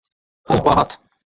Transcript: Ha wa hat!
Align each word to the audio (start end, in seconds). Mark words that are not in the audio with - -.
Ha 0.53 0.59
wa 0.69 0.73
hat! 0.81 0.91